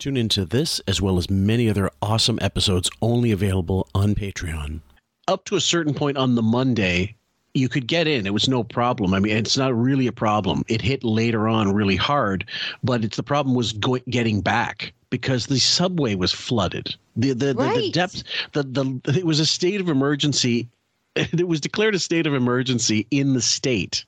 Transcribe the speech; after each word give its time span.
Tune 0.00 0.16
into 0.16 0.46
this 0.46 0.80
as 0.88 1.02
well 1.02 1.18
as 1.18 1.28
many 1.28 1.68
other 1.68 1.90
awesome 2.00 2.38
episodes 2.40 2.88
only 3.02 3.32
available 3.32 3.86
on 3.94 4.14
Patreon. 4.14 4.80
Up 5.28 5.44
to 5.44 5.56
a 5.56 5.60
certain 5.60 5.92
point 5.92 6.16
on 6.16 6.36
the 6.36 6.42
Monday, 6.42 7.14
you 7.52 7.68
could 7.68 7.86
get 7.86 8.08
in. 8.08 8.26
It 8.26 8.32
was 8.32 8.48
no 8.48 8.64
problem. 8.64 9.12
I 9.12 9.20
mean, 9.20 9.36
it's 9.36 9.58
not 9.58 9.78
really 9.78 10.06
a 10.06 10.12
problem. 10.12 10.64
It 10.68 10.80
hit 10.80 11.04
later 11.04 11.48
on 11.48 11.74
really 11.74 11.96
hard, 11.96 12.46
but 12.82 13.04
it's 13.04 13.18
the 13.18 13.22
problem 13.22 13.54
was 13.54 13.74
going 13.74 14.02
getting 14.08 14.40
back 14.40 14.94
because 15.10 15.48
the 15.48 15.58
subway 15.58 16.14
was 16.14 16.32
flooded. 16.32 16.96
The 17.16 17.34
the, 17.34 17.54
Right. 17.54 17.74
the, 17.74 17.80
the 17.82 17.90
depth 17.90 18.22
the, 18.52 18.62
the 18.62 19.18
it 19.18 19.26
was 19.26 19.38
a 19.38 19.46
state 19.46 19.82
of 19.82 19.90
emergency. 19.90 20.66
It 21.14 21.46
was 21.46 21.60
declared 21.60 21.94
a 21.94 21.98
state 21.98 22.26
of 22.26 22.32
emergency 22.32 23.06
in 23.10 23.34
the 23.34 23.42
state, 23.42 24.06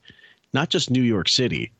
not 0.55 0.71
just 0.71 0.91
New 0.91 1.03
York 1.03 1.29
City. 1.29 1.71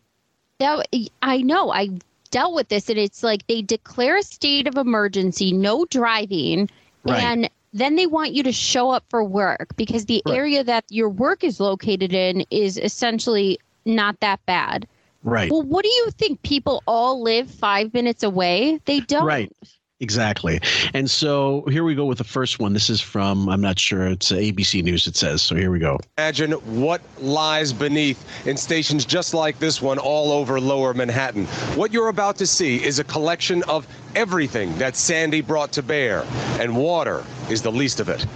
That 0.59 0.87
I 1.23 1.39
know. 1.39 1.73
I 1.73 1.99
dealt 2.33 2.55
with 2.55 2.69
this, 2.69 2.89
and 2.89 2.99
it's 2.99 3.23
like 3.23 3.47
they 3.47 3.63
declare 3.63 4.17
a 4.17 4.23
state 4.25 4.67
of 4.67 4.77
emergency, 4.77 5.53
no 5.53 5.85
driving, 5.85 6.69
Right. 7.05 7.23
and 7.23 7.51
then 7.73 7.95
they 7.95 8.07
want 8.07 8.33
you 8.33 8.43
to 8.43 8.53
show 8.53 8.91
up 8.91 9.05
for 9.09 9.23
work 9.23 9.69
because 9.77 10.07
the 10.07 10.21
Right. 10.27 10.37
area 10.37 10.65
that 10.65 10.85
your 10.91 11.09
work 11.09 11.45
is 11.45 11.61
located 11.61 12.13
in 12.13 12.45
is 12.51 12.77
essentially 12.77 13.59
not 13.87 14.19
that 14.21 14.45
bad. 14.47 14.87
Right. 15.25 15.51
Well, 15.51 15.63
what 15.63 15.85
do 15.85 15.89
you 15.89 16.11
think? 16.19 16.43
People 16.43 16.83
all 16.87 17.23
live 17.23 17.49
five 17.49 17.95
minutes 17.95 18.23
away? 18.25 18.81
They 18.87 19.01
don't. 19.01 19.25
Right. 19.25 19.53
Exactly. 20.03 20.61
And 20.95 21.09
so 21.09 21.63
here 21.71 21.85
we 21.85 21.95
go 21.95 22.05
with 22.07 22.19
the 22.19 22.25
first 22.25 22.59
one. 22.59 22.73
This 22.73 22.91
is 22.91 23.01
from, 23.01 23.49
I'm 23.49 23.61
not 23.61 23.79
sure, 23.79 24.09
it's 24.09 24.33
ABC 24.33 24.83
News, 24.83 25.07
it 25.07 25.15
says. 25.15 25.43
So 25.43 25.55
here 25.55 25.71
we 25.71 25.79
go. 25.79 25.97
Imagine 26.19 26.53
what 26.53 27.01
lies 27.21 27.73
beneath 27.73 28.27
in 28.45 28.57
stations 28.57 29.05
just 29.05 29.33
like 29.33 29.61
this 29.61 29.81
one 29.81 30.01
all 30.01 30.33
over 30.33 30.61
lower 30.61 30.93
Manhattan. 30.93 31.47
What 31.77 31.93
you're 31.93 32.09
about 32.09 32.37
to 32.39 32.49
see 32.49 32.83
is 32.83 32.99
a 32.99 33.05
collection 33.05 33.63
of 33.65 33.87
everything 34.17 34.77
that 34.79 34.97
Sandy 34.97 35.41
brought 35.41 35.71
to 35.73 35.83
bear, 35.85 36.27
and 36.59 36.77
water 36.77 37.25
is 37.49 37.63
the 37.63 37.71
least 37.71 38.01
of 38.01 38.09
it. 38.09 38.27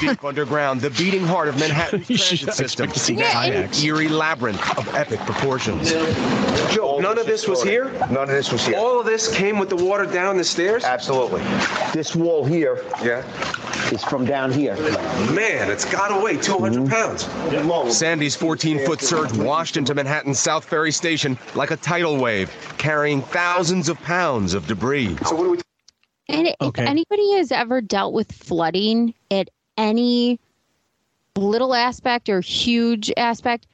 Deep 0.00 0.24
underground, 0.24 0.80
the 0.80 0.90
beating 0.90 1.24
heart 1.26 1.48
of 1.48 1.58
Manhattan's 1.58 2.08
You 2.10 2.16
transit 2.18 2.52
system. 2.54 2.84
expect 2.84 2.94
to 2.94 3.00
see 3.00 3.14
Yeah, 3.14 3.30
kayaks. 3.32 3.82
Eerie 3.82 4.08
labyrinth 4.08 4.78
of 4.78 4.86
epic 4.94 5.18
proportions. 5.20 5.90
Joe, 6.72 6.98
none 7.00 7.18
of 7.18 7.26
this 7.26 7.48
was 7.48 7.62
here? 7.62 7.90
None 8.10 8.22
of 8.22 8.28
this 8.28 8.52
was 8.52 8.64
here. 8.64 8.76
All 8.78 9.00
of 9.00 9.06
this 9.06 9.34
came 9.34 9.58
with 9.58 9.68
the 9.68 9.76
water 9.76 10.06
down 10.06 10.36
the 10.36 10.44
stairs? 10.44 10.84
Absolutely. 10.84 11.40
This 11.92 12.14
wall 12.14 12.44
here 12.44 12.84
Yeah. 13.02 13.22
is 13.90 14.04
from 14.04 14.24
down 14.24 14.52
here. 14.52 14.76
Man, 15.32 15.70
it's 15.70 15.84
got 15.90 16.08
to 16.16 16.22
weigh 16.22 16.36
200 16.36 16.82
Mm-hmm. 16.82 17.66
pounds. 17.72 17.96
Sandy's 17.96 18.36
14 18.36 18.84
foot 18.86 19.00
surge 19.00 19.32
washed 19.32 19.76
into 19.76 19.94
Manhattan's 19.94 20.38
South 20.38 20.64
Ferry 20.64 20.92
Station 20.92 21.36
like 21.54 21.70
a 21.72 21.76
tidal 21.76 22.18
wave, 22.18 22.50
carrying 22.78 23.22
thousands 23.22 23.88
of 23.88 24.00
pounds 24.02 24.54
of 24.54 24.66
debris. 24.68 25.16
So, 25.26 25.34
what 25.34 25.44
do 25.44 25.50
we 25.52 25.58
And 26.28 26.54
Okay. 26.60 26.82
if 26.82 26.88
anybody 26.88 27.32
has 27.32 27.50
ever 27.50 27.80
dealt 27.80 28.12
with 28.12 28.30
flooding 28.30 29.10
at 29.10 29.14
any 29.78 30.38
little 31.36 31.74
aspect 31.74 32.28
or 32.28 32.40
huge 32.40 33.10
aspect, 33.16 33.66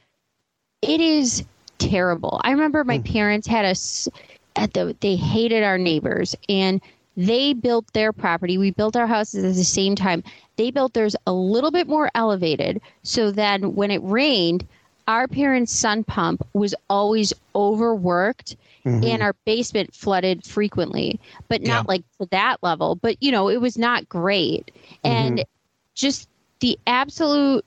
it 0.82 1.00
is 1.00 1.44
terrible. 1.78 2.40
I 2.44 2.52
remember 2.52 2.84
my 2.84 2.98
hmm. 2.98 3.12
parents 3.12 3.46
had 3.46 3.64
us 3.64 4.08
at 4.56 4.72
the 4.74 4.96
they 5.00 5.16
hated 5.16 5.64
our 5.64 5.78
neighbors 5.78 6.36
and 6.48 6.80
they 7.16 7.52
built 7.54 7.92
their 7.92 8.12
property. 8.12 8.58
We 8.58 8.70
built 8.70 8.96
our 8.96 9.06
houses 9.06 9.44
at 9.44 9.54
the 9.54 9.64
same 9.64 9.96
time. 9.96 10.22
They 10.56 10.70
built 10.70 10.94
theirs 10.94 11.16
a 11.26 11.32
little 11.32 11.70
bit 11.70 11.88
more 11.88 12.10
elevated 12.14 12.80
so 13.02 13.30
then 13.32 13.74
when 13.74 13.90
it 13.90 14.00
rained, 14.04 14.66
our 15.08 15.26
parents' 15.28 15.72
sump 15.72 16.06
pump 16.06 16.46
was 16.54 16.74
always 16.88 17.32
overworked 17.54 18.56
mm-hmm. 18.84 19.04
and 19.04 19.22
our 19.22 19.34
basement 19.44 19.94
flooded 19.94 20.44
frequently, 20.44 21.20
but 21.48 21.62
not 21.62 21.84
Yeah. 21.84 21.88
like 21.88 22.04
to 22.20 22.26
that 22.30 22.62
level. 22.62 22.96
But 22.96 23.22
you 23.22 23.32
know, 23.32 23.48
it 23.48 23.60
was 23.60 23.76
not 23.76 24.08
great. 24.08 24.70
And 25.02 25.38
mm-hmm. 25.38 25.53
Just 25.94 26.28
the 26.60 26.78
absolute 26.86 27.64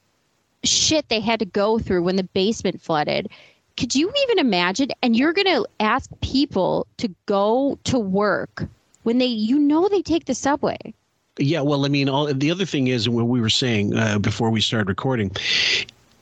shit 0.63 1.07
they 1.09 1.19
had 1.19 1.39
to 1.39 1.45
go 1.45 1.79
through 1.79 2.03
when 2.03 2.15
the 2.15 2.23
basement 2.23 2.81
flooded. 2.81 3.29
Could 3.77 3.95
you 3.95 4.11
even 4.23 4.39
imagine? 4.39 4.89
And 5.01 5.15
you're 5.15 5.33
going 5.33 5.45
to 5.47 5.67
ask 5.79 6.09
people 6.21 6.87
to 6.97 7.13
go 7.27 7.77
to 7.83 7.99
work 7.99 8.65
when 9.03 9.19
they, 9.19 9.25
you 9.25 9.59
know, 9.59 9.87
they 9.87 10.01
take 10.01 10.25
the 10.25 10.35
subway. 10.35 10.93
Yeah, 11.37 11.61
well, 11.61 11.85
I 11.85 11.87
mean, 11.87 12.09
all 12.09 12.33
the 12.33 12.49
other 12.49 12.65
thing 12.65 12.87
is 12.87 13.07
what 13.07 13.27
we 13.27 13.39
were 13.39 13.49
saying 13.49 13.95
uh, 13.95 14.17
before 14.17 14.49
we 14.49 14.59
started 14.59 14.87
recording. 14.87 15.31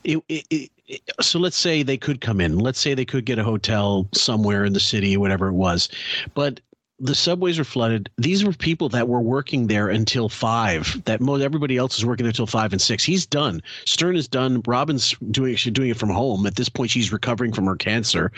It, 0.04 0.22
it, 0.28 0.70
it, 0.86 1.02
so 1.20 1.38
let's 1.38 1.56
say 1.56 1.82
they 1.82 1.96
could 1.96 2.20
come 2.20 2.40
in. 2.40 2.58
Let's 2.58 2.78
say 2.78 2.92
they 2.92 3.06
could 3.06 3.24
get 3.24 3.38
a 3.38 3.42
hotel 3.42 4.06
somewhere 4.12 4.64
in 4.64 4.74
the 4.74 4.80
city, 4.80 5.16
whatever 5.16 5.48
it 5.48 5.54
was, 5.54 5.88
but 6.34 6.60
the 6.98 7.14
subways 7.14 7.58
were 7.58 7.64
flooded. 7.64 8.08
These 8.16 8.44
were 8.44 8.52
people 8.52 8.88
that 8.90 9.06
were 9.08 9.20
working 9.20 9.66
there 9.66 9.88
until 9.88 10.28
five. 10.28 11.02
That 11.04 11.20
most 11.20 11.42
everybody 11.42 11.76
else 11.76 11.98
is 11.98 12.06
working 12.06 12.24
there 12.24 12.30
until 12.30 12.46
five 12.46 12.72
and 12.72 12.80
six. 12.80 13.04
He's 13.04 13.26
done. 13.26 13.62
Stern 13.84 14.16
is 14.16 14.26
done. 14.28 14.62
Robin's 14.66 15.14
doing 15.30 15.56
she's 15.56 15.72
doing 15.72 15.90
it 15.90 15.98
from 15.98 16.08
home. 16.08 16.46
At 16.46 16.56
this 16.56 16.68
point, 16.70 16.90
she's 16.90 17.12
recovering 17.12 17.52
from 17.52 17.66
her 17.66 17.76
cancer 17.76 18.32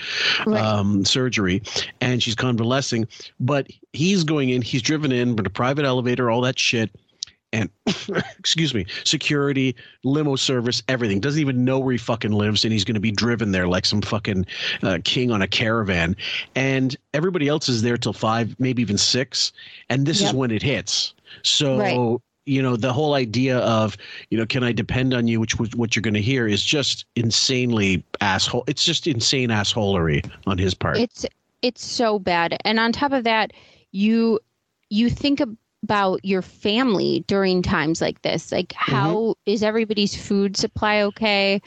Right. 0.47 0.61
um, 0.61 1.05
surgery, 1.05 1.63
and 2.01 2.23
she's 2.23 2.35
convalescing. 2.35 3.07
But 3.39 3.69
he's 3.93 4.25
going 4.25 4.51
in. 4.51 4.63
He's 4.63 4.83
driven 4.83 5.13
in 5.13 5.37
with 5.37 5.47
a 5.47 5.51
private 5.51 5.85
elevator, 5.85 6.29
all 6.31 6.41
that 6.41 6.59
shit, 6.59 6.91
and 7.53 7.71
excuse 8.39 8.75
me, 8.75 8.87
security, 9.05 9.75
limo 10.05 10.37
service, 10.37 10.83
everything. 10.89 11.21
Doesn't 11.21 11.41
even 11.41 11.65
know 11.65 11.79
where 11.79 11.93
he 11.93 11.99
fucking 11.99 12.33
lives, 12.33 12.65
and 12.65 12.73
he's 12.73 12.85
going 12.85 12.95
to 12.95 13.01
be 13.01 13.11
driven 13.11 13.53
there 13.53 13.67
like 13.67 13.87
some 13.87 14.03
fucking 14.03 14.47
uh, 14.83 14.99
king 15.05 15.31
on 15.31 15.43
a 15.43 15.49
caravan. 15.49 16.17
And 16.55 16.97
everybody 17.15 17.49
else 17.49 17.69
is 17.69 17.83
there 17.83 17.97
till 17.97 18.13
five, 18.13 18.55
maybe 18.59 18.83
even 18.83 18.99
six, 18.99 19.53
and 19.89 20.07
this 20.07 20.21
is 20.21 20.33
when 20.33 20.51
it 20.51 20.63
hits. 20.63 21.15
So. 21.43 21.79
Right. 21.79 22.21
You 22.47 22.63
know 22.63 22.77
the 22.77 22.95
whole 22.95 23.13
idea 23.13 23.59
of 23.59 23.95
you 24.31 24.39
know 24.39 24.47
can 24.47 24.65
I 24.65 24.73
depend 24.73 25.13
on 25.13 25.29
you, 25.29 25.39
which 25.39 25.59
was 25.59 25.77
what 25.77 25.95
you're 25.95 26.01
going 26.01 26.15
to 26.15 26.23
hear 26.23 26.49
is 26.49 26.65
just 26.65 27.05
insanely 27.15 28.03
asshole. 28.23 28.65
It's 28.67 28.87
just 28.87 29.07
insane 29.07 29.51
assholery 29.51 30.27
on 30.47 30.57
his 30.57 30.73
part. 30.73 30.97
It's, 30.97 31.27
it's 31.61 31.85
so 31.85 32.19
bad. 32.19 32.57
And 32.65 32.81
on 32.81 32.93
top 32.93 33.13
of 33.13 33.25
that, 33.25 33.53
you, 33.93 34.41
you 34.89 35.11
think 35.11 35.43
about 35.88 36.22
your 36.22 36.43
family 36.43 37.25
during 37.28 37.62
times 37.62 38.03
like 38.03 38.21
this. 38.21 38.53
Like, 38.53 38.75
how 38.75 39.37
is 39.47 39.62
everybody's 39.62 40.15
food 40.15 40.54
supply 40.54 41.00
okay? 41.00 41.62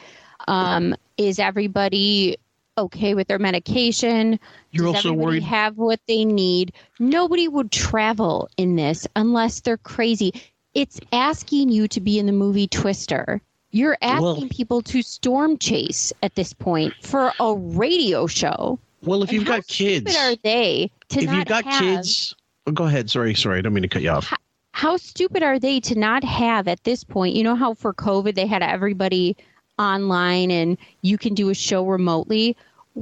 Um, 0.47 0.95
is 1.17 1.39
everybody 1.39 2.37
okay 2.77 3.15
with 3.15 3.27
their 3.27 3.39
medication? 3.39 4.39
You're 4.69 4.93
Does 4.93 4.97
also 5.07 5.13
worried- 5.13 5.41
have 5.43 5.77
what 5.77 5.99
they 6.07 6.23
need? 6.23 6.71
Nobody 6.99 7.47
would 7.47 7.71
travel 7.71 8.47
in 8.57 8.75
this 8.75 9.07
unless 9.15 9.61
they're 9.61 9.77
crazy. 9.77 10.33
It's 10.75 10.99
asking 11.11 11.69
you 11.69 11.87
to 11.87 11.99
be 11.99 12.19
in 12.19 12.27
the 12.27 12.31
movie 12.31 12.67
Twister. 12.67 13.41
You're 13.71 13.97
asking 14.03 14.21
Well- 14.23 14.47
people 14.51 14.81
to 14.83 15.01
storm 15.01 15.57
chase 15.57 16.13
at 16.21 16.35
this 16.35 16.53
point 16.53 16.93
for 17.01 17.33
a 17.39 17.55
radio 17.55 18.27
show. 18.27 18.77
well, 19.03 19.23
if 19.23 19.29
And 19.29 19.39
you've 19.39 19.47
got 19.47 19.65
kids, 19.65 20.15
are 20.15 20.35
they 20.43 20.91
to 21.09 21.19
if 21.21 21.25
not 21.25 21.35
you've 21.37 21.45
got 21.47 21.65
have, 21.65 21.81
kids, 21.81 22.35
go 22.73 22.85
ahead. 22.85 23.09
Sorry, 23.09 23.33
sorry, 23.33 23.59
I 23.59 23.61
don't 23.61 23.73
mean 23.73 23.83
to 23.83 23.89
cut 23.89 24.01
you 24.01 24.09
off. 24.09 24.33
How 24.73 24.97
stupid 24.97 25.43
are 25.43 25.59
they 25.59 25.79
to 25.81 25.97
not 25.97 26.23
have 26.23 26.67
at 26.67 26.83
this 26.83 27.03
point? 27.03 27.35
You 27.35 27.43
know 27.43 27.55
how 27.55 27.73
for 27.73 27.93
COVID 27.93 28.35
they 28.35 28.47
had 28.47 28.63
everybody 28.63 29.35
online 29.77 30.51
and 30.51 30.77
you 31.01 31.17
can 31.17 31.33
do 31.33 31.49
a 31.49 31.55
show 31.55 31.85
remotely. 31.85 32.55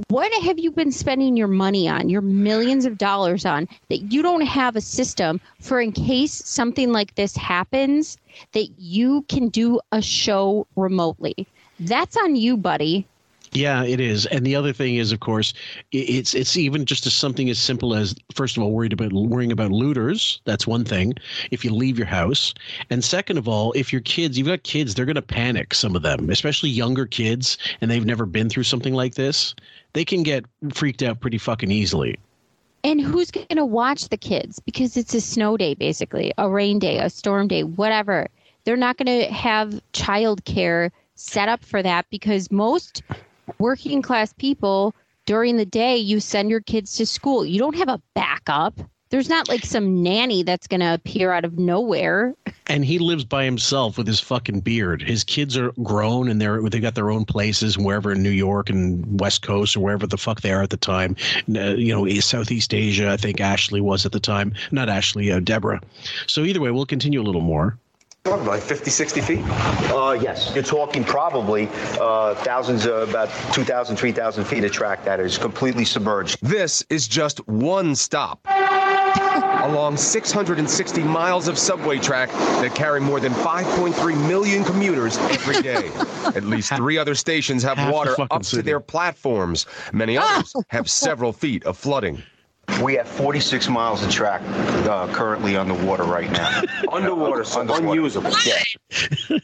What 0.08 0.32
have 0.44 0.58
you 0.58 0.70
been 0.70 0.92
spending 0.92 1.36
your 1.36 1.48
money 1.48 1.88
on, 1.88 2.08
your 2.08 2.20
millions 2.20 2.84
of 2.84 2.96
dollars 2.96 3.44
on, 3.44 3.66
that 3.88 4.12
you 4.12 4.22
don't 4.22 4.42
have 4.42 4.76
a 4.76 4.80
system 4.80 5.40
for 5.60 5.80
in 5.80 5.90
case 5.92 6.32
something 6.32 6.92
like 6.92 7.14
this 7.16 7.36
happens, 7.36 8.16
that 8.52 8.68
you 8.78 9.22
can 9.22 9.48
do 9.48 9.80
a 9.90 10.00
show 10.00 10.66
remotely? 10.76 11.46
That's 11.80 12.16
on 12.16 12.36
you, 12.36 12.56
buddy. 12.56 13.06
Yeah, 13.52 13.82
it 13.84 13.98
is. 13.98 14.26
And 14.26 14.46
the 14.46 14.54
other 14.54 14.72
thing 14.72 14.96
is, 14.96 15.10
of 15.10 15.20
course, 15.20 15.52
it's 15.90 16.34
it's 16.34 16.56
even 16.56 16.84
just 16.84 17.04
as 17.06 17.12
something 17.12 17.50
as 17.50 17.58
simple 17.58 17.94
as 17.94 18.14
first 18.32 18.56
of 18.56 18.62
all, 18.62 18.70
worried 18.70 18.92
about 18.92 19.12
worrying 19.12 19.50
about 19.50 19.72
looters. 19.72 20.40
That's 20.44 20.68
one 20.68 20.84
thing. 20.84 21.14
If 21.50 21.64
you 21.64 21.74
leave 21.74 21.98
your 21.98 22.06
house, 22.06 22.54
and 22.90 23.02
second 23.02 23.38
of 23.38 23.48
all, 23.48 23.72
if 23.72 23.92
your 23.92 24.02
kids, 24.02 24.38
you've 24.38 24.46
got 24.46 24.62
kids, 24.62 24.94
they're 24.94 25.04
going 25.04 25.16
to 25.16 25.22
panic. 25.22 25.74
Some 25.74 25.96
of 25.96 26.02
them, 26.02 26.30
especially 26.30 26.70
younger 26.70 27.06
kids, 27.06 27.58
and 27.80 27.90
they've 27.90 28.06
never 28.06 28.24
been 28.24 28.48
through 28.48 28.62
something 28.62 28.94
like 28.94 29.16
this, 29.16 29.54
they 29.94 30.04
can 30.04 30.22
get 30.22 30.44
freaked 30.72 31.02
out 31.02 31.18
pretty 31.18 31.38
fucking 31.38 31.72
easily. 31.72 32.16
And 32.84 33.00
who's 33.00 33.30
going 33.30 33.46
to 33.48 33.64
watch 33.64 34.08
the 34.08 34.16
kids? 34.16 34.60
Because 34.60 34.96
it's 34.96 35.12
a 35.12 35.20
snow 35.20 35.56
day, 35.56 35.74
basically, 35.74 36.32
a 36.38 36.48
rain 36.48 36.78
day, 36.78 36.98
a 36.98 37.10
storm 37.10 37.48
day, 37.48 37.64
whatever. 37.64 38.28
They're 38.64 38.76
not 38.76 38.96
going 38.96 39.20
to 39.20 39.32
have 39.32 39.80
childcare 39.92 40.90
set 41.14 41.48
up 41.48 41.64
for 41.64 41.82
that 41.82 42.06
because 42.10 42.50
most 42.50 43.02
working 43.58 44.02
class 44.02 44.32
people 44.32 44.94
during 45.26 45.56
the 45.56 45.66
day, 45.66 45.96
you 45.96 46.20
send 46.20 46.50
your 46.50 46.60
kids 46.60 46.96
to 46.96 47.06
school. 47.06 47.44
You 47.44 47.58
don't 47.58 47.76
have 47.76 47.88
a 47.88 48.00
backup. 48.14 48.80
There's 49.10 49.28
not 49.28 49.48
like 49.48 49.64
some 49.64 50.02
nanny 50.02 50.44
that's 50.44 50.68
going 50.68 50.80
to 50.80 50.94
appear 50.94 51.32
out 51.32 51.44
of 51.44 51.58
nowhere. 51.58 52.34
and 52.68 52.84
he 52.84 53.00
lives 53.00 53.24
by 53.24 53.44
himself 53.44 53.98
with 53.98 54.06
his 54.06 54.20
fucking 54.20 54.60
beard. 54.60 55.02
His 55.02 55.24
kids 55.24 55.56
are 55.56 55.72
grown 55.82 56.28
and 56.28 56.40
they're 56.40 56.62
they 56.62 56.78
got 56.78 56.94
their 56.94 57.10
own 57.10 57.24
places 57.24 57.76
wherever 57.76 58.12
in 58.12 58.22
New 58.22 58.30
York 58.30 58.70
and 58.70 59.20
West 59.20 59.42
Coast 59.42 59.76
or 59.76 59.80
wherever 59.80 60.06
the 60.06 60.16
fuck 60.16 60.42
they 60.42 60.52
are 60.52 60.62
at 60.62 60.70
the 60.70 60.76
time. 60.76 61.16
Uh, 61.52 61.74
you 61.74 61.92
know, 61.92 62.08
Southeast 62.20 62.72
Asia. 62.72 63.10
I 63.10 63.16
think 63.16 63.40
Ashley 63.40 63.80
was 63.80 64.06
at 64.06 64.12
the 64.12 64.20
time. 64.20 64.54
Not 64.70 64.88
Ashley, 64.88 65.32
uh, 65.32 65.40
Deborah. 65.40 65.80
So 66.28 66.42
either 66.42 66.60
way, 66.60 66.70
we'll 66.70 66.86
continue 66.86 67.20
a 67.20 67.24
little 67.24 67.40
more. 67.40 67.76
Like 68.26 68.60
50, 68.60 68.90
60 68.90 69.20
feet? 69.22 69.40
Uh, 69.90 70.18
yes, 70.20 70.52
you're 70.54 70.62
talking 70.62 71.04
probably 71.04 71.68
uh, 71.98 72.34
thousands, 72.36 72.86
uh, 72.86 73.06
about 73.08 73.30
2,000, 73.54 73.96
3,000 73.96 74.44
feet 74.44 74.62
of 74.62 74.72
track 74.72 75.04
that 75.06 75.20
is 75.20 75.38
completely 75.38 75.86
submerged. 75.86 76.38
This 76.42 76.84
is 76.90 77.08
just 77.08 77.46
one 77.48 77.94
stop 77.94 78.46
along 79.64 79.96
660 79.96 81.02
miles 81.02 81.48
of 81.48 81.58
subway 81.58 81.98
track 81.98 82.30
that 82.30 82.74
carry 82.74 83.00
more 83.00 83.20
than 83.20 83.32
5.3 83.32 84.28
million 84.28 84.64
commuters 84.64 85.16
every 85.16 85.62
day. 85.62 85.88
At 86.36 86.44
least 86.44 86.74
three 86.74 86.98
other 86.98 87.14
stations 87.14 87.62
have 87.62 87.78
Half 87.78 87.92
water 87.92 88.10
fucking 88.16 88.36
up 88.36 88.42
to 88.42 88.60
their 88.60 88.80
platforms. 88.80 89.64
Many 89.94 90.18
others 90.18 90.52
have 90.68 90.90
several 90.90 91.32
feet 91.32 91.64
of 91.64 91.78
flooding. 91.78 92.22
We 92.82 92.94
have 92.94 93.06
46 93.08 93.68
miles 93.68 94.02
of 94.02 94.10
track 94.10 94.40
uh, 94.88 95.06
currently 95.12 95.56
underwater 95.56 96.04
right 96.04 96.30
now. 96.30 96.62
Underwater, 96.92 97.44
so 97.44 97.60
Underwater. 97.60 97.86
unusable. 97.92 98.30
Yeah. 98.46 98.62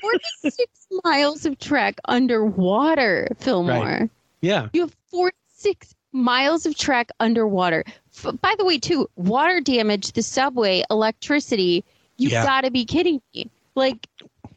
46 0.00 0.86
miles 1.04 1.46
of 1.46 1.58
track 1.58 1.98
underwater, 2.04 3.28
Fillmore. 3.38 3.82
Right. 3.84 4.10
Yeah. 4.40 4.68
You 4.72 4.82
have 4.82 4.94
46 5.10 5.94
miles 6.12 6.66
of 6.66 6.76
track 6.76 7.10
underwater. 7.20 7.84
F- 8.14 8.34
by 8.40 8.54
the 8.58 8.64
way, 8.64 8.78
too, 8.78 9.08
water 9.16 9.60
damage, 9.60 10.12
the 10.12 10.22
subway, 10.22 10.84
electricity. 10.90 11.84
You've 12.16 12.32
Yeah. 12.32 12.44
got 12.44 12.62
to 12.62 12.70
be 12.70 12.84
kidding 12.84 13.20
me. 13.34 13.48
Like, 13.74 14.06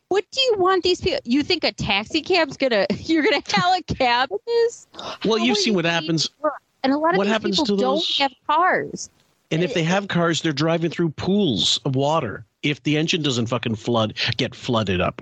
what 0.10 0.26
do 0.32 0.42
you 0.42 0.56
want 0.58 0.84
these 0.84 1.00
people? 1.00 1.20
You 1.24 1.44
think 1.44 1.64
a 1.64 1.72
taxi 1.72 2.22
cab's 2.22 2.58
gonna? 2.58 2.86
You're 2.98 3.24
gonna 3.24 3.42
hail 3.48 3.74
a 3.74 3.82
cab 3.84 4.30
in 4.32 4.38
this? 4.46 4.88
Well, 5.26 5.38
How 5.40 5.46
you've 5.46 5.58
seen 5.58 5.72
you 5.74 5.76
what 5.76 5.86
happens. 5.86 6.30
work? 6.40 6.54
And 6.84 6.94
a 6.94 6.98
lot 6.98 7.14
of 7.14 7.18
what 7.18 7.28
happens 7.28 7.56
people 7.58 7.66
to 7.66 7.76
those- 7.76 8.16
don't 8.18 8.30
have 8.30 8.32
cars. 8.48 9.10
And 9.52 9.64
if 9.64 9.74
they 9.74 9.84
have 9.84 10.08
cars, 10.08 10.42
they're 10.42 10.54
driving 10.54 10.90
through 10.92 11.10
pools 11.10 11.80
of 11.84 11.96
water. 11.96 12.46
If 12.64 12.82
the 12.84 12.98
engine 12.98 13.22
doesn't 13.22 13.48
fucking 13.48 13.76
flood, 13.76 14.14
get 14.38 14.56
flooded 14.56 15.02
up. 15.02 15.22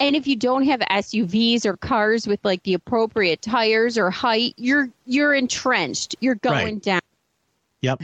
And 0.00 0.16
if 0.16 0.26
you 0.26 0.36
don't 0.36 0.64
have 0.64 0.80
SUVs 0.80 1.66
or 1.66 1.76
cars 1.76 2.26
with 2.26 2.40
like 2.44 2.62
the 2.62 2.72
appropriate 2.74 3.42
tires 3.42 3.98
or 3.98 4.10
height, 4.10 4.54
you're 4.56 4.88
you're 5.06 5.34
entrenched. 5.34 6.14
You're 6.20 6.36
going 6.36 6.74
Right. 6.74 6.82
down. 6.82 7.00
Yep. 7.82 8.02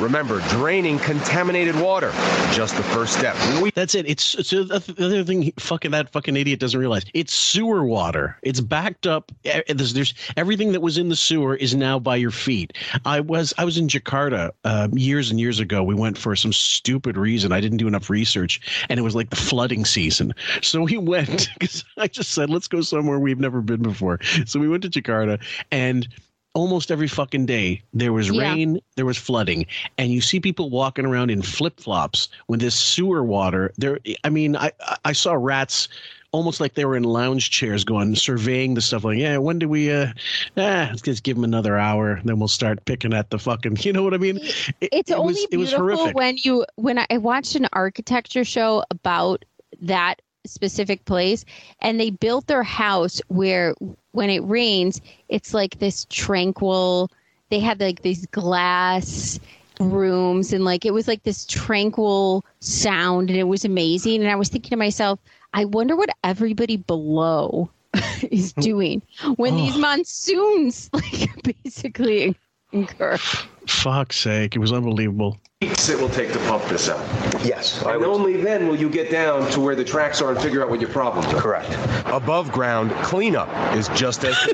Remember, 0.00 0.40
draining 0.48 0.98
contaminated 0.98 1.78
water, 1.80 2.10
just 2.52 2.76
the 2.76 2.82
first 2.82 3.16
step. 3.16 3.36
We 3.62 3.70
That's 3.70 3.94
it. 3.94 4.08
It's, 4.08 4.34
it's 4.34 4.50
the 4.50 4.64
the 4.64 5.06
other 5.06 5.24
thing. 5.24 5.52
Fucking 5.58 5.92
that 5.92 6.10
fucking 6.10 6.36
idiot 6.36 6.58
doesn't 6.58 6.78
realize 6.78 7.04
it's 7.14 7.32
sewer 7.32 7.84
water. 7.84 8.36
It's 8.42 8.60
backed 8.60 9.06
up. 9.06 9.30
There's, 9.44 9.94
there's 9.94 10.14
everything 10.36 10.72
that 10.72 10.80
was 10.80 10.98
in 10.98 11.10
the 11.10 11.16
sewer 11.16 11.54
is 11.54 11.76
now 11.76 12.00
by 12.00 12.16
your 12.16 12.32
feet. 12.32 12.76
I 13.04 13.20
was 13.20 13.54
I 13.56 13.64
was 13.64 13.78
in 13.78 13.86
Jakarta 13.86 14.50
um, 14.64 14.98
years 14.98 15.30
and 15.30 15.38
years 15.38 15.60
ago. 15.60 15.84
We 15.84 15.94
went 15.94 16.18
for 16.18 16.34
some 16.34 16.52
stupid 16.52 17.16
reason. 17.16 17.52
I 17.52 17.60
didn't 17.60 17.78
do 17.78 17.86
enough 17.86 18.10
research, 18.10 18.60
and 18.88 18.98
it 18.98 19.02
was 19.02 19.14
like 19.14 19.30
the 19.30 19.36
flooding 19.36 19.84
season. 19.84 20.34
So 20.60 20.82
we 20.82 20.98
went 20.98 21.50
because 21.58 21.84
I 21.96 22.08
just 22.08 22.32
said 22.32 22.50
let's 22.50 22.66
go 22.66 22.80
somewhere 22.80 23.20
we've 23.20 23.38
never 23.38 23.60
been 23.60 23.82
before. 23.82 24.18
So 24.46 24.58
we 24.58 24.68
went 24.68 24.82
to 24.82 24.90
Jakarta 24.90 25.40
and. 25.70 26.08
Almost 26.54 26.90
every 26.92 27.08
fucking 27.08 27.46
day 27.46 27.82
there 27.92 28.12
was 28.12 28.30
Yeah. 28.30 28.52
rain, 28.52 28.80
there 28.96 29.04
was 29.06 29.18
flooding, 29.18 29.66
and 29.98 30.12
you 30.12 30.20
see 30.20 30.38
people 30.40 30.70
walking 30.70 31.04
around 31.04 31.30
in 31.30 31.42
flip 31.42 31.80
flops 31.80 32.28
with 32.48 32.60
this 32.60 32.74
sewer 32.76 33.24
water. 33.24 33.72
There, 33.76 33.98
I 34.22 34.30
mean, 34.30 34.56
I 34.56 34.70
I 35.04 35.12
saw 35.12 35.32
rats 35.34 35.88
almost 36.30 36.60
like 36.60 36.74
they 36.74 36.84
were 36.84 36.96
in 36.96 37.04
lounge 37.04 37.50
chairs 37.50 37.84
going 37.84 38.14
surveying 38.16 38.74
the 38.74 38.80
stuff 38.80 39.04
like 39.04 39.16
yeah 39.16 39.36
when 39.36 39.56
do 39.56 39.68
we 39.68 39.88
uh 39.92 40.08
ah 40.56 40.88
let's 40.90 41.00
just 41.00 41.22
give 41.22 41.36
them 41.36 41.44
another 41.44 41.78
hour 41.78 42.20
then 42.24 42.40
we'll 42.40 42.48
start 42.48 42.84
picking 42.86 43.14
at 43.14 43.30
the 43.30 43.38
fucking 43.38 43.76
you 43.82 43.92
know 43.92 44.02
what 44.02 44.12
i 44.12 44.16
mean 44.18 44.38
It- 44.80 44.88
It's 44.90 45.10
it 45.12 45.16
only 45.16 45.34
was, 45.34 45.46
it 45.52 45.56
was 45.58 45.68
beautiful 45.70 45.96
horrific 45.96 46.16
when 46.16 46.36
you 46.38 46.66
when 46.74 46.98
I 47.08 47.18
watched 47.18 47.54
an 47.54 47.68
architecture 47.72 48.44
show 48.44 48.82
about 48.90 49.44
that 49.82 50.22
specific 50.44 51.04
place 51.04 51.44
and 51.80 52.00
they 52.00 52.10
built 52.10 52.48
their 52.48 52.64
house 52.64 53.20
where 53.28 53.76
when 54.14 54.30
it 54.30 54.40
rains 54.40 55.00
it's 55.28 55.54
like 55.54 55.78
this 55.78 56.06
tranquil 56.10 57.10
they 57.50 57.60
had 57.60 57.80
like 57.80 58.02
these 58.02 58.26
glass 58.26 59.38
rooms 59.80 60.52
and 60.52 60.64
like 60.64 60.84
it 60.84 60.92
was 60.92 61.08
like 61.08 61.22
this 61.24 61.44
tranquil 61.46 62.44
sound 62.60 63.30
and 63.30 63.38
it 63.38 63.44
was 63.44 63.64
amazing 63.64 64.22
and 64.22 64.30
I 64.30 64.36
was 64.36 64.48
thinking 64.48 64.70
to 64.70 64.76
myself 64.76 65.20
I 65.52 65.64
wonder 65.66 65.96
what 65.96 66.10
everybody 66.24 66.76
below 66.76 67.70
is 68.30 68.52
doing 68.54 69.02
when 69.36 69.56
these 69.56 69.74
Oh. 69.76 69.80
monsoons 69.80 70.90
like 70.94 71.42
basically 71.64 72.36
incur 72.72 73.18
fuck's 73.66 74.18
sake 74.18 74.56
it 74.56 74.58
was 74.58 74.72
unbelievable 74.72 75.38
weeks 75.64 75.88
it 75.88 75.98
will 75.98 76.10
take 76.10 76.30
to 76.32 76.38
pump 76.40 76.62
this 76.64 76.88
out. 76.90 76.98
Yes, 77.44 77.82
I 77.84 77.92
And 77.92 78.00
would, 78.00 78.08
only 78.08 78.42
then 78.42 78.68
will 78.68 78.76
you 78.76 78.90
get 78.90 79.10
down 79.10 79.50
to 79.52 79.60
where 79.60 79.74
the 79.74 79.84
tracks 79.84 80.20
are 80.20 80.32
and 80.32 80.40
figure 80.40 80.62
out 80.62 80.68
what 80.68 80.80
your 80.80 80.90
problems 80.90 81.26
are. 81.32 81.40
correct. 81.40 81.70
Above 82.06 82.52
ground 82.52 82.90
cleanup 83.02 83.48
is 83.74 83.88
just 83.88 84.24
as 84.24 84.36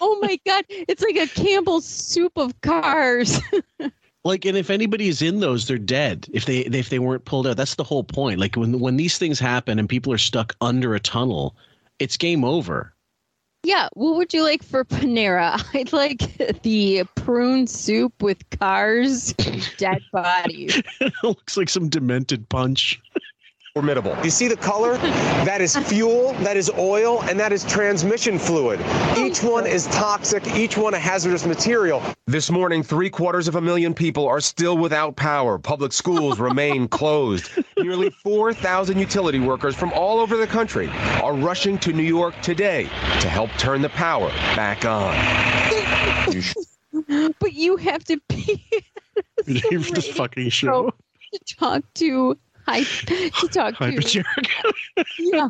oh 0.00 0.18
my 0.22 0.38
god 0.46 0.64
it's 0.68 1.02
like 1.02 1.16
a 1.16 1.26
campbell's 1.28 1.84
soup 1.84 2.32
of 2.36 2.58
cars 2.62 3.40
like 4.24 4.44
and 4.44 4.56
if 4.56 4.70
anybody 4.70 5.08
is 5.08 5.22
in 5.22 5.40
those 5.40 5.66
they're 5.66 5.78
dead 5.78 6.26
if 6.32 6.46
they 6.46 6.60
if 6.60 6.88
they 6.88 6.98
weren't 6.98 7.24
pulled 7.24 7.46
out 7.46 7.56
that's 7.56 7.74
the 7.74 7.84
whole 7.84 8.04
point 8.04 8.38
like 8.38 8.54
when 8.56 8.78
when 8.80 8.96
these 8.96 9.18
things 9.18 9.38
happen 9.38 9.78
and 9.78 9.88
people 9.88 10.12
are 10.12 10.18
stuck 10.18 10.54
under 10.60 10.94
a 10.94 11.00
tunnel 11.00 11.56
it's 11.98 12.16
game 12.16 12.44
over 12.44 12.94
yeah 13.62 13.88
what 13.94 14.16
would 14.16 14.32
you 14.34 14.42
like 14.42 14.62
for 14.62 14.84
panera? 14.92 15.62
I'd 15.74 15.92
like 15.92 16.36
the 16.62 17.04
prune 17.14 17.66
soup 17.66 18.22
with 18.22 18.48
cars 18.50 19.32
dead 19.76 20.02
bodies. 20.12 20.82
Looks 21.22 21.56
like 21.56 21.68
some 21.68 21.88
demented 21.88 22.48
punch 22.48 23.00
formidable. 23.74 24.14
You 24.22 24.30
see 24.30 24.48
the 24.48 24.56
color? 24.56 24.98
That 25.46 25.62
is 25.62 25.76
fuel, 25.76 26.34
that 26.40 26.56
is 26.58 26.70
oil, 26.76 27.22
and 27.22 27.40
that 27.40 27.52
is 27.52 27.64
transmission 27.64 28.38
fluid. 28.38 28.78
Each 29.16 29.42
one 29.42 29.66
is 29.66 29.86
toxic, 29.86 30.46
each 30.54 30.76
one 30.76 30.92
a 30.92 30.98
hazardous 30.98 31.46
material. 31.46 32.02
This 32.26 32.50
morning, 32.50 32.82
three 32.82 33.08
quarters 33.08 33.48
of 33.48 33.54
a 33.56 33.60
million 33.62 33.94
people 33.94 34.28
are 34.28 34.40
still 34.40 34.76
without 34.76 35.16
power. 35.16 35.58
Public 35.58 35.92
schools 35.94 36.38
remain 36.50 36.86
closed. 36.86 37.50
Nearly 37.78 38.10
4,000 38.10 38.98
utility 38.98 39.40
workers 39.40 39.74
from 39.74 39.90
all 39.94 40.20
over 40.20 40.36
the 40.36 40.46
country 40.46 40.88
are 41.22 41.34
rushing 41.34 41.78
to 41.78 41.92
New 41.94 42.02
York 42.02 42.38
today 42.42 42.84
to 43.20 43.28
help 43.28 43.50
turn 43.52 43.80
the 43.80 43.88
power 43.90 44.28
back 44.54 44.84
on. 44.84 45.16
You 46.32 46.40
sh- 46.40 46.54
but 47.40 47.52
you 47.52 47.76
have 47.76 48.04
to 48.04 48.18
be 48.28 48.62
for 49.44 49.94
this 49.94 50.08
fucking 50.08 50.50
show 50.50 50.94
to 51.32 51.54
talk 51.56 51.82
to 51.94 52.38
hi 52.66 52.82
to 53.40 53.48
talk 53.48 53.76
to 53.78 54.24
yeah 55.18 55.48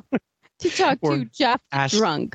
to 0.58 0.70
talk 0.70 0.98
Or 1.02 1.16
to 1.18 1.24
jeff 1.26 1.60
ask- 1.72 1.96
drunk 1.96 2.30